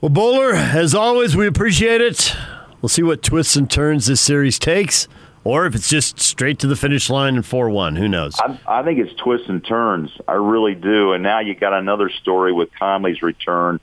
Well, 0.00 0.10
Bowler, 0.10 0.52
as 0.52 0.94
always, 0.94 1.36
we 1.36 1.46
appreciate 1.46 2.00
it. 2.00 2.36
We'll 2.84 2.90
see 2.90 3.02
what 3.02 3.22
twists 3.22 3.56
and 3.56 3.70
turns 3.70 4.04
this 4.04 4.20
series 4.20 4.58
takes, 4.58 5.08
or 5.42 5.64
if 5.64 5.74
it's 5.74 5.88
just 5.88 6.20
straight 6.20 6.58
to 6.58 6.66
the 6.66 6.76
finish 6.76 7.08
line 7.08 7.36
in 7.36 7.40
4 7.40 7.70
1. 7.70 7.96
Who 7.96 8.08
knows? 8.08 8.38
I, 8.38 8.60
I 8.66 8.82
think 8.82 8.98
it's 8.98 9.14
twists 9.14 9.48
and 9.48 9.64
turns. 9.64 10.10
I 10.28 10.34
really 10.34 10.74
do. 10.74 11.14
And 11.14 11.22
now 11.22 11.40
you 11.40 11.54
got 11.54 11.72
another 11.72 12.10
story 12.10 12.52
with 12.52 12.68
Conley's 12.78 13.22
return 13.22 13.80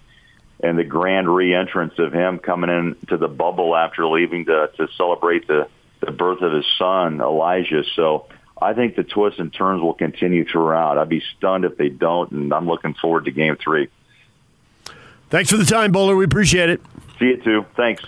and 0.59 0.77
the 0.77 0.83
grand 0.83 1.33
re-entrance 1.33 1.97
of 1.97 2.13
him 2.13 2.37
coming 2.37 2.69
into 2.69 3.17
the 3.17 3.27
bubble 3.27 3.75
after 3.75 4.05
leaving 4.05 4.45
to, 4.45 4.69
to 4.77 4.87
celebrate 4.95 5.47
the, 5.47 5.67
the 6.01 6.11
birth 6.11 6.43
of 6.43 6.53
his 6.53 6.67
son, 6.77 7.21
Elijah. 7.21 7.83
So 7.95 8.27
I 8.61 8.75
think 8.75 8.95
the 8.95 9.03
twists 9.03 9.39
and 9.39 9.51
turns 9.51 9.81
will 9.81 9.95
continue 9.95 10.45
throughout. 10.45 10.99
I'd 10.99 11.09
be 11.09 11.23
stunned 11.35 11.65
if 11.65 11.75
they 11.75 11.89
don't, 11.89 12.31
and 12.33 12.53
I'm 12.53 12.67
looking 12.67 12.93
forward 12.93 13.25
to 13.25 13.31
game 13.31 13.55
three. 13.55 13.87
Thanks 15.31 15.49
for 15.49 15.57
the 15.57 15.65
time, 15.65 15.91
Bowler. 15.91 16.15
We 16.15 16.23
appreciate 16.23 16.69
it. 16.69 16.81
See 17.17 17.29
you 17.29 17.37
too. 17.37 17.65
Thanks. 17.75 18.03